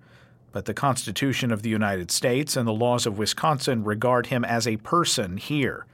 but 0.51 0.65
the 0.65 0.73
Constitution 0.73 1.51
of 1.51 1.63
the 1.63 1.69
United 1.69 2.11
States 2.11 2.55
and 2.55 2.67
the 2.67 2.73
laws 2.73 3.05
of 3.05 3.17
Wisconsin 3.17 3.83
regard 3.83 4.27
him 4.27 4.45
as 4.45 4.67
a 4.67 4.77
person 4.77 5.37
here. 5.37 5.85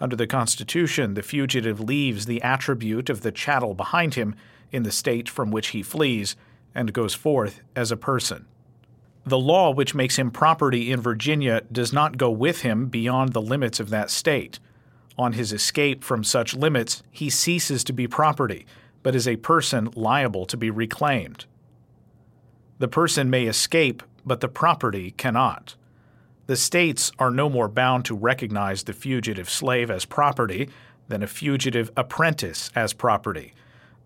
Under 0.00 0.16
the 0.16 0.26
Constitution, 0.26 1.14
the 1.14 1.22
fugitive 1.22 1.80
leaves 1.80 2.26
the 2.26 2.42
attribute 2.42 3.08
of 3.08 3.22
the 3.22 3.32
chattel 3.32 3.74
behind 3.74 4.14
him 4.14 4.34
in 4.70 4.82
the 4.82 4.92
state 4.92 5.28
from 5.28 5.50
which 5.50 5.68
he 5.68 5.82
flees 5.82 6.36
and 6.74 6.92
goes 6.92 7.14
forth 7.14 7.60
as 7.74 7.90
a 7.90 7.96
person. 7.96 8.46
The 9.24 9.38
law 9.38 9.70
which 9.70 9.94
makes 9.94 10.16
him 10.16 10.30
property 10.30 10.90
in 10.90 11.00
Virginia 11.00 11.62
does 11.70 11.92
not 11.92 12.18
go 12.18 12.30
with 12.30 12.62
him 12.62 12.86
beyond 12.86 13.32
the 13.32 13.42
limits 13.42 13.80
of 13.80 13.90
that 13.90 14.10
state. 14.10 14.58
On 15.16 15.34
his 15.34 15.52
escape 15.52 16.02
from 16.02 16.24
such 16.24 16.54
limits, 16.54 17.02
he 17.10 17.30
ceases 17.30 17.84
to 17.84 17.92
be 17.92 18.08
property 18.08 18.66
but 19.02 19.14
is 19.14 19.28
a 19.28 19.36
person 19.36 19.90
liable 19.94 20.46
to 20.46 20.56
be 20.56 20.70
reclaimed. 20.70 21.46
The 22.78 22.88
person 22.88 23.30
may 23.30 23.46
escape, 23.46 24.02
but 24.24 24.40
the 24.40 24.48
property 24.48 25.12
cannot. 25.12 25.76
The 26.46 26.56
states 26.56 27.12
are 27.18 27.30
no 27.30 27.48
more 27.48 27.68
bound 27.68 28.04
to 28.06 28.14
recognize 28.14 28.82
the 28.82 28.92
fugitive 28.92 29.48
slave 29.48 29.90
as 29.90 30.04
property 30.04 30.68
than 31.08 31.22
a 31.22 31.28
fugitive 31.28 31.90
apprentice 31.96 32.70
as 32.74 32.92
property. 32.92 33.54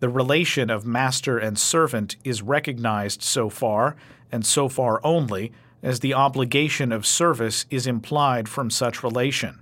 The 0.00 0.08
relation 0.08 0.68
of 0.68 0.84
master 0.84 1.38
and 1.38 1.58
servant 1.58 2.16
is 2.22 2.42
recognized 2.42 3.22
so 3.22 3.48
far, 3.48 3.96
and 4.30 4.44
so 4.44 4.68
far 4.68 5.00
only, 5.04 5.52
as 5.82 6.00
the 6.00 6.14
obligation 6.14 6.92
of 6.92 7.06
service 7.06 7.64
is 7.70 7.86
implied 7.86 8.48
from 8.48 8.70
such 8.70 9.02
relation. 9.02 9.60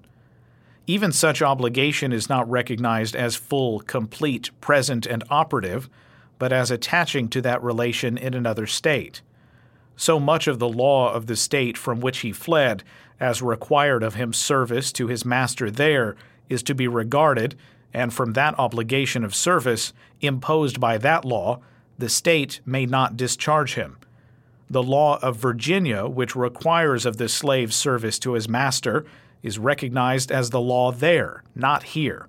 Even 0.86 1.12
such 1.12 1.40
obligation 1.40 2.12
is 2.12 2.28
not 2.28 2.50
recognized 2.50 3.14
as 3.14 3.36
full, 3.36 3.80
complete, 3.80 4.50
present, 4.60 5.06
and 5.06 5.24
operative, 5.30 5.88
but 6.38 6.52
as 6.52 6.70
attaching 6.70 7.28
to 7.28 7.40
that 7.40 7.62
relation 7.62 8.18
in 8.18 8.34
another 8.34 8.66
state. 8.66 9.22
So 9.96 10.18
much 10.18 10.46
of 10.46 10.58
the 10.58 10.68
law 10.68 11.12
of 11.12 11.26
the 11.26 11.36
state 11.36 11.78
from 11.78 12.00
which 12.00 12.18
he 12.18 12.32
fled, 12.32 12.82
as 13.20 13.40
required 13.40 14.02
of 14.02 14.14
him 14.14 14.32
service 14.32 14.92
to 14.92 15.06
his 15.06 15.24
master 15.24 15.70
there, 15.70 16.16
is 16.48 16.62
to 16.64 16.74
be 16.74 16.88
regarded, 16.88 17.54
and 17.94 18.12
from 18.12 18.32
that 18.32 18.58
obligation 18.58 19.24
of 19.24 19.34
service 19.34 19.92
imposed 20.20 20.80
by 20.80 20.98
that 20.98 21.24
law, 21.24 21.60
the 21.96 22.08
state 22.08 22.60
may 22.66 22.84
not 22.84 23.16
discharge 23.16 23.74
him. 23.74 23.96
The 24.68 24.82
law 24.82 25.18
of 25.22 25.36
Virginia, 25.36 26.06
which 26.06 26.34
requires 26.34 27.06
of 27.06 27.18
the 27.18 27.28
slave 27.28 27.72
service 27.72 28.18
to 28.18 28.32
his 28.32 28.48
master, 28.48 29.06
is 29.42 29.58
recognized 29.58 30.32
as 30.32 30.50
the 30.50 30.60
law 30.60 30.90
there, 30.90 31.44
not 31.54 31.82
here. 31.82 32.28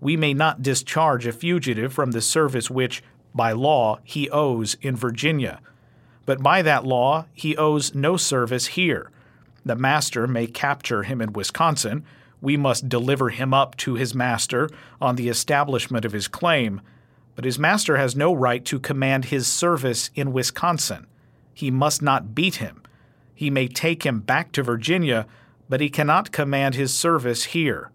We 0.00 0.16
may 0.16 0.34
not 0.34 0.62
discharge 0.62 1.26
a 1.26 1.32
fugitive 1.32 1.92
from 1.92 2.10
the 2.10 2.20
service 2.20 2.68
which, 2.68 3.02
by 3.34 3.52
law, 3.52 4.00
he 4.04 4.28
owes 4.28 4.76
in 4.82 4.96
Virginia. 4.96 5.60
But 6.26 6.42
by 6.42 6.60
that 6.62 6.84
law, 6.84 7.26
he 7.32 7.56
owes 7.56 7.94
no 7.94 8.16
service 8.16 8.66
here. 8.66 9.10
The 9.64 9.76
master 9.76 10.26
may 10.26 10.48
capture 10.48 11.04
him 11.04 11.20
in 11.22 11.32
Wisconsin. 11.32 12.04
We 12.42 12.58
must 12.58 12.90
deliver 12.90 13.30
him 13.30 13.54
up 13.54 13.76
to 13.78 13.94
his 13.94 14.14
master 14.14 14.68
on 15.00 15.16
the 15.16 15.30
establishment 15.30 16.04
of 16.04 16.12
his 16.12 16.28
claim. 16.28 16.82
But 17.34 17.46
his 17.46 17.58
master 17.58 17.96
has 17.96 18.14
no 18.14 18.34
right 18.34 18.62
to 18.66 18.78
command 18.78 19.26
his 19.26 19.46
service 19.46 20.10
in 20.14 20.34
Wisconsin. 20.34 21.06
He 21.54 21.70
must 21.70 22.02
not 22.02 22.34
beat 22.34 22.56
him. 22.56 22.82
He 23.34 23.48
may 23.48 23.68
take 23.68 24.04
him 24.04 24.20
back 24.20 24.52
to 24.52 24.62
Virginia, 24.62 25.26
but 25.68 25.80
he 25.80 25.88
cannot 25.88 26.32
command 26.32 26.74
his 26.74 26.92
service 26.92 27.44
here. 27.44 27.90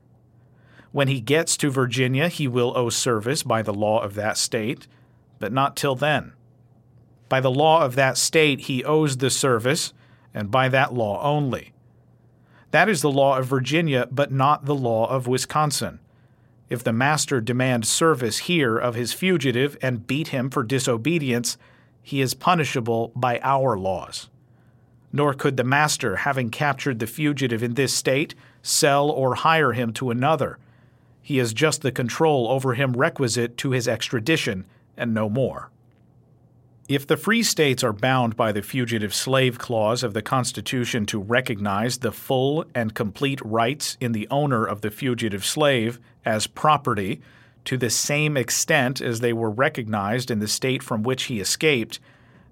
When 0.91 1.09
he 1.09 1.21
gets 1.21 1.57
to 1.57 1.69
Virginia, 1.69 2.29
he 2.29 2.47
will 2.47 2.75
owe 2.75 2.89
service 2.89 3.43
by 3.43 3.61
the 3.61 3.73
law 3.73 4.01
of 4.01 4.15
that 4.15 4.37
state, 4.37 4.87
but 5.39 5.51
not 5.51 5.75
till 5.75 5.95
then. 5.95 6.33
By 7.29 7.41
the 7.41 7.51
law 7.51 7.83
of 7.83 7.95
that 7.95 8.17
state, 8.17 8.61
he 8.61 8.83
owes 8.83 9.17
the 9.17 9.29
service, 9.29 9.93
and 10.33 10.49
by 10.49 10.69
that 10.69 10.93
law 10.93 11.21
only. 11.21 11.73
That 12.71 12.89
is 12.89 13.01
the 13.01 13.11
law 13.11 13.37
of 13.37 13.45
Virginia, 13.45 14.07
but 14.11 14.31
not 14.31 14.65
the 14.65 14.75
law 14.75 15.09
of 15.09 15.27
Wisconsin. 15.27 15.99
If 16.69 16.83
the 16.83 16.91
master 16.91 17.39
demand 17.39 17.85
service 17.85 18.39
here 18.39 18.77
of 18.77 18.95
his 18.95 19.13
fugitive 19.13 19.77
and 19.81 20.05
beat 20.05 20.29
him 20.29 20.49
for 20.49 20.63
disobedience, 20.63 21.57
he 22.01 22.19
is 22.19 22.33
punishable 22.33 23.11
by 23.15 23.39
our 23.41 23.77
laws. 23.77 24.29
Nor 25.13 25.33
could 25.33 25.55
the 25.55 25.63
master, 25.63 26.17
having 26.17 26.49
captured 26.49 26.99
the 26.99 27.07
fugitive 27.07 27.63
in 27.63 27.75
this 27.75 27.93
state, 27.93 28.35
sell 28.61 29.09
or 29.09 29.35
hire 29.35 29.71
him 29.71 29.93
to 29.93 30.11
another. 30.11 30.57
He 31.21 31.37
has 31.37 31.53
just 31.53 31.81
the 31.81 31.91
control 31.91 32.47
over 32.49 32.73
him 32.73 32.93
requisite 32.93 33.57
to 33.57 33.71
his 33.71 33.87
extradition, 33.87 34.65
and 34.97 35.13
no 35.13 35.29
more. 35.29 35.69
If 36.87 37.05
the 37.05 37.17
free 37.17 37.43
states 37.43 37.83
are 37.83 37.91
bound 37.91 38.37
by 38.37 38.53
the 38.53 38.61
Fugitive 38.61 39.13
Slave 39.13 39.59
Clause 39.59 40.03
of 40.03 40.13
the 40.13 40.21
Constitution 40.21 41.05
to 41.07 41.19
recognize 41.19 41.97
the 41.97 42.13
full 42.13 42.63
and 42.73 42.93
complete 42.93 43.41
rights 43.43 43.97
in 43.99 44.13
the 44.13 44.25
owner 44.31 44.65
of 44.65 44.79
the 44.79 44.89
fugitive 44.89 45.43
slave 45.43 45.99
as 46.23 46.47
property 46.47 47.19
to 47.65 47.75
the 47.75 47.89
same 47.89 48.37
extent 48.37 49.01
as 49.01 49.19
they 49.19 49.33
were 49.33 49.49
recognized 49.49 50.31
in 50.31 50.39
the 50.39 50.47
state 50.47 50.81
from 50.81 51.03
which 51.03 51.23
he 51.23 51.41
escaped, 51.41 51.99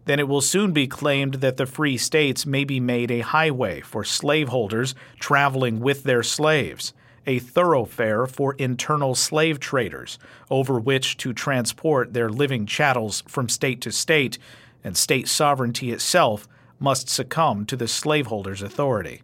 then 0.04 0.20
it 0.20 0.28
will 0.28 0.42
soon 0.42 0.74
be 0.74 0.86
claimed 0.86 1.36
that 1.36 1.56
the 1.56 1.66
free 1.66 1.96
states 1.96 2.46
may 2.46 2.66
be 2.66 2.82
made 2.82 3.12
a 3.12 3.22
highway 3.22 3.80
for 3.80 4.04
slaveholders 4.04 4.96
traveling 5.18 5.80
with 5.80 6.04
their 6.04 6.24
slaves 6.24 6.94
a 7.26 7.40
thoroughfare 7.40 8.26
for 8.28 8.54
internal 8.54 9.16
slave 9.16 9.60
traders 9.60 10.20
over 10.50 10.80
which 10.80 11.18
to 11.18 11.34
transport 11.34 12.14
their 12.14 12.30
living 12.30 12.66
chattels 12.66 13.24
from 13.28 13.50
state 13.50 13.82
to 13.82 13.92
state, 13.92 14.38
and 14.84 14.96
state 14.96 15.28
sovereignty 15.28 15.92
itself 15.92 16.48
must 16.80 17.10
succumb 17.10 17.66
to 17.66 17.76
the 17.76 17.88
slaveholder's 17.88 18.62
authority. 18.62 19.22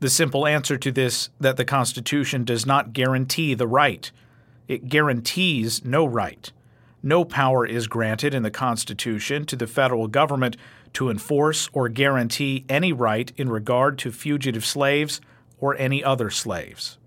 The 0.00 0.10
simple 0.10 0.46
answer 0.46 0.78
to 0.78 0.92
this 0.92 1.30
that 1.40 1.56
the 1.56 1.64
Constitution 1.64 2.44
does 2.44 2.64
not 2.64 2.92
guarantee 2.92 3.54
the 3.54 3.66
right. 3.66 4.10
It 4.68 4.88
guarantees 4.88 5.84
no 5.84 6.06
right. 6.06 6.52
No 7.02 7.24
power 7.24 7.64
is 7.66 7.86
granted 7.86 8.34
in 8.34 8.42
the 8.42 8.50
Constitution 8.50 9.44
to 9.46 9.56
the 9.56 9.66
federal 9.66 10.08
government 10.08 10.56
to 10.94 11.10
enforce 11.10 11.68
or 11.72 11.88
guarantee 11.88 12.64
any 12.68 12.92
right 12.92 13.32
in 13.36 13.48
regard 13.48 13.98
to 13.98 14.12
fugitive 14.12 14.64
slaves 14.64 15.20
or 15.58 15.76
any 15.76 16.02
other 16.02 16.30
slaves. 16.30 16.98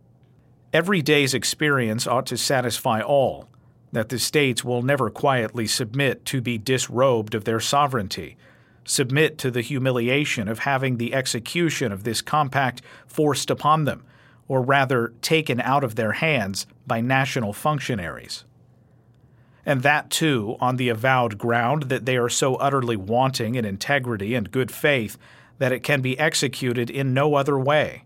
Every 0.73 1.01
day's 1.01 1.33
experience 1.33 2.07
ought 2.07 2.25
to 2.27 2.37
satisfy 2.37 3.01
all 3.01 3.47
that 3.91 4.07
the 4.07 4.19
states 4.19 4.63
will 4.63 4.81
never 4.81 5.09
quietly 5.09 5.67
submit 5.67 6.23
to 6.25 6.39
be 6.39 6.57
disrobed 6.57 7.35
of 7.35 7.43
their 7.43 7.59
sovereignty, 7.59 8.37
submit 8.85 9.37
to 9.39 9.51
the 9.51 9.61
humiliation 9.61 10.47
of 10.47 10.59
having 10.59 10.95
the 10.95 11.13
execution 11.13 11.91
of 11.91 12.05
this 12.05 12.21
compact 12.21 12.81
forced 13.05 13.49
upon 13.49 13.83
them, 13.83 14.03
or 14.47 14.61
rather 14.61 15.13
taken 15.21 15.59
out 15.59 15.83
of 15.83 15.95
their 15.95 16.13
hands 16.13 16.65
by 16.87 17.01
national 17.01 17.51
functionaries. 17.51 18.45
And 19.65 19.83
that, 19.83 20.09
too, 20.09 20.55
on 20.61 20.77
the 20.77 20.87
avowed 20.87 21.37
ground 21.37 21.83
that 21.83 22.05
they 22.05 22.15
are 22.15 22.29
so 22.29 22.55
utterly 22.55 22.95
wanting 22.95 23.55
in 23.55 23.65
integrity 23.65 24.33
and 24.35 24.49
good 24.49 24.71
faith 24.71 25.17
that 25.57 25.73
it 25.73 25.83
can 25.83 26.01
be 26.01 26.17
executed 26.17 26.89
in 26.89 27.13
no 27.13 27.35
other 27.35 27.59
way. 27.59 28.03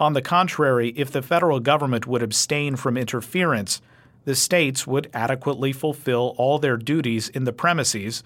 On 0.00 0.12
the 0.12 0.22
contrary, 0.22 0.92
if 0.96 1.10
the 1.10 1.22
federal 1.22 1.60
government 1.60 2.06
would 2.06 2.22
abstain 2.22 2.76
from 2.76 2.96
interference, 2.96 3.80
the 4.24 4.34
states 4.34 4.86
would 4.86 5.10
adequately 5.14 5.72
fulfill 5.72 6.34
all 6.36 6.58
their 6.58 6.76
duties 6.76 7.28
in 7.28 7.44
the 7.44 7.52
premises, 7.52 8.22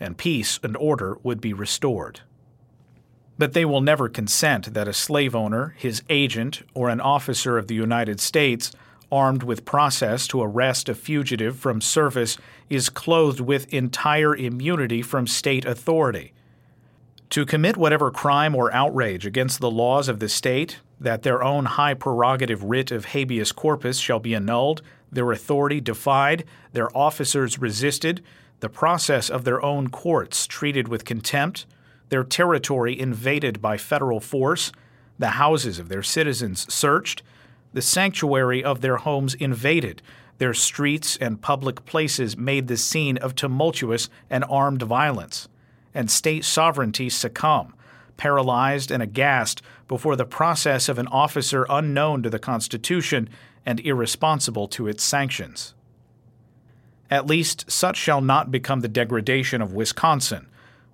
and 0.00 0.18
peace 0.18 0.58
and 0.62 0.76
order 0.76 1.18
would 1.22 1.40
be 1.40 1.52
restored. 1.52 2.20
But 3.38 3.52
they 3.52 3.64
will 3.64 3.80
never 3.80 4.08
consent 4.08 4.74
that 4.74 4.88
a 4.88 4.92
slave 4.92 5.34
owner, 5.34 5.74
his 5.78 6.02
agent, 6.10 6.62
or 6.74 6.88
an 6.88 7.00
officer 7.00 7.56
of 7.58 7.68
the 7.68 7.74
United 7.74 8.20
States, 8.20 8.72
armed 9.10 9.42
with 9.42 9.64
process 9.64 10.26
to 10.26 10.42
arrest 10.42 10.88
a 10.88 10.94
fugitive 10.94 11.56
from 11.56 11.80
service, 11.80 12.38
is 12.70 12.88
clothed 12.88 13.40
with 13.40 13.72
entire 13.72 14.34
immunity 14.34 15.02
from 15.02 15.26
state 15.26 15.64
authority. 15.64 16.32
To 17.30 17.46
commit 17.46 17.76
whatever 17.76 18.10
crime 18.10 18.54
or 18.54 18.72
outrage 18.74 19.26
against 19.26 19.60
the 19.60 19.70
laws 19.70 20.08
of 20.08 20.18
the 20.18 20.28
state 20.28 20.80
that 21.02 21.22
their 21.22 21.42
own 21.42 21.64
high 21.64 21.94
prerogative 21.94 22.64
writ 22.64 22.90
of 22.90 23.06
habeas 23.06 23.52
corpus 23.52 23.98
shall 23.98 24.20
be 24.20 24.34
annulled, 24.34 24.82
their 25.10 25.30
authority 25.32 25.80
defied, 25.80 26.44
their 26.72 26.96
officers 26.96 27.58
resisted, 27.58 28.22
the 28.60 28.68
process 28.68 29.28
of 29.28 29.44
their 29.44 29.62
own 29.62 29.88
courts 29.88 30.46
treated 30.46 30.88
with 30.88 31.04
contempt, 31.04 31.66
their 32.08 32.24
territory 32.24 32.98
invaded 32.98 33.60
by 33.60 33.76
federal 33.76 34.20
force, 34.20 34.70
the 35.18 35.30
houses 35.30 35.78
of 35.78 35.88
their 35.88 36.02
citizens 36.02 36.72
searched, 36.72 37.22
the 37.72 37.82
sanctuary 37.82 38.62
of 38.62 38.80
their 38.80 38.98
homes 38.98 39.34
invaded, 39.34 40.02
their 40.38 40.54
streets 40.54 41.16
and 41.18 41.42
public 41.42 41.84
places 41.84 42.36
made 42.36 42.68
the 42.68 42.76
scene 42.76 43.16
of 43.18 43.34
tumultuous 43.34 44.08
and 44.30 44.44
armed 44.48 44.82
violence, 44.82 45.48
and 45.94 46.10
state 46.10 46.44
sovereignty 46.44 47.08
succumb 47.08 47.74
paralyzed 48.22 48.92
and 48.92 49.02
aghast 49.02 49.60
before 49.88 50.14
the 50.14 50.24
process 50.24 50.88
of 50.88 50.96
an 50.96 51.08
officer 51.08 51.66
unknown 51.68 52.22
to 52.22 52.30
the 52.30 52.38
Constitution 52.38 53.28
and 53.66 53.80
irresponsible 53.80 54.68
to 54.68 54.86
its 54.86 55.02
sanctions. 55.02 55.74
At 57.10 57.26
least 57.26 57.68
such 57.68 57.96
shall 57.96 58.20
not 58.20 58.52
become 58.52 58.78
the 58.78 58.86
degradation 58.86 59.60
of 59.60 59.72
Wisconsin, 59.72 60.46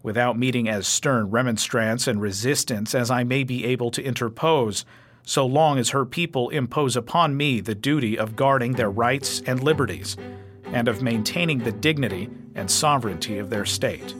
without 0.03 0.39
meeting 0.39 0.71
as 0.71 0.87
stern 0.87 1.31
remonstrance 1.31 2.07
and 2.07 2.19
resistance 2.19 2.95
as 2.95 3.11
I 3.11 3.25
may 3.25 3.45
be 3.45 3.67
able 3.67 3.91
to 3.91 4.03
interpose, 4.03 4.87
so 5.23 5.45
long 5.45 5.77
as 5.79 5.91
her 5.91 6.07
people 6.07 6.49
impose 6.49 6.97
upon 6.97 7.37
me 7.37 7.61
the 7.61 7.75
duty 7.75 8.19
of 8.19 8.37
guarding 8.37 8.73
their 8.73 8.91
rights 8.91 9.43
and 9.47 9.63
liberties, 9.63 10.17
and 10.65 10.89
of 10.89 11.03
maintaining 11.03 11.59
the 11.59 11.73
dignity 11.73 12.31
and 12.55 12.71
sovereignty 12.71 13.37
of 13.37 13.51
their 13.51 13.67
state. 13.67 14.15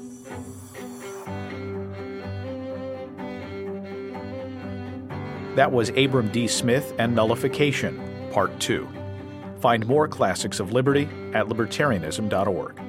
That 5.59 5.73
was 5.73 5.89
Abram 5.97 6.29
D. 6.29 6.47
Smith 6.47 6.95
and 7.01 7.17
Nullification, 7.17 8.01
Part 8.31 8.61
2. 8.61 8.87
Find 9.59 9.85
more 9.89 10.07
classics 10.07 10.61
of 10.61 10.73
liberty 10.73 11.09
at 11.35 11.47
libertarianism.org. 11.47 12.81